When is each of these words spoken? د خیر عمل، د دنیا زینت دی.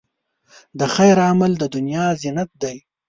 د 0.79 0.81
خیر 0.95 1.17
عمل، 1.27 1.51
د 1.57 1.63
دنیا 1.75 2.05
زینت 2.21 2.49
دی. 2.61 2.77